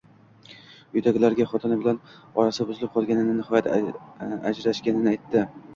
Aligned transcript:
Uydagilarga 0.99 1.47
xotini 1.51 1.77
bilan 1.83 2.01
orasi 2.15 2.69
buzilib 2.71 2.93
qolganini, 2.97 3.39
nihoyat 3.45 3.73
ajrashganini 3.79 5.17
aytdi 5.19 5.49